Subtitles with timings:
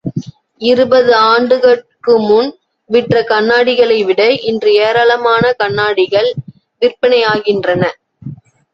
[0.61, 2.49] இருபது ஆண்டுகட்குமுன்
[2.89, 6.29] விற்ற கண்ணாடிகளைவிட இன்று ஏராளமான கண்ணாடிகள்
[6.81, 7.83] விற்பனையாகின்றன.